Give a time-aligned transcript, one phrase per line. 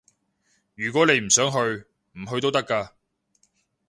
[0.73, 1.57] 如果你唔想去，
[2.13, 2.89] 唔去都得㗎